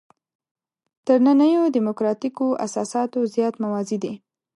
تر 1.05 1.17
نننیو 1.25 1.63
دیموکراتیکو 1.75 2.47
اساساتو 2.65 3.19
زیات 3.33 3.55
موازي 3.63 3.97
دي. 4.03 4.13